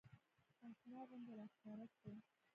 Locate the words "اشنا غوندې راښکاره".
0.67-1.85